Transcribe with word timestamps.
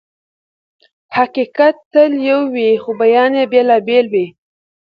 حقيقت 1.15 1.75
تل 1.93 2.11
يو 2.29 2.39
وي 2.53 2.69
خو 2.81 2.89
بيان 3.01 3.31
يې 3.39 3.43
بېلابېل 3.51 4.05
وي. 4.13 4.25